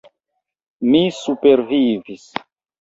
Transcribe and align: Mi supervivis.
Mi 0.95 1.03
supervivis. 1.19 2.29